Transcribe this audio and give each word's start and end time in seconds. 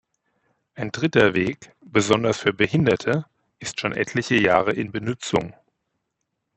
Ein 0.73 0.91
dritter 0.91 1.35
Weg, 1.35 1.75
besonders 1.81 2.39
für 2.39 2.53
Behinderte, 2.53 3.27
ist 3.59 3.79
schon 3.79 3.93
etliche 3.93 4.33
Jahre 4.33 4.73
in 4.73 4.91
Benützung. 4.91 5.53